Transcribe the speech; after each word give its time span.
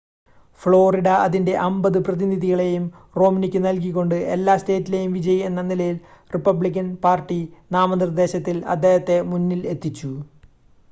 Florida 0.61 1.07
അതിൻ്റെ 1.23 1.53
അമ്പത് 1.65 1.97
പ്രതിനിധികളെയും 2.05 2.85
റോംനിക്ക് 3.17 3.59
നൽകിക്കൊണ്ട് 3.65 4.15
എല്ലാ 4.35 4.53
സ്റ്റേറ്റിലെയും 4.57 5.11
വിജയി 5.13 5.41
എന്ന 5.49 5.63
നിലയിൽ 5.63 5.97
റിപ്പബ്ലിക്കൻ 6.31 6.87
പാർട്ടി 7.03 7.39
നാമനിർദ്ദേശത്തിൽ 7.71 8.57
അദ്ദേഹത്തെ 8.75 9.19
മുന്നിൽ 9.31 9.61
എത്തിച്ചു 9.73 10.11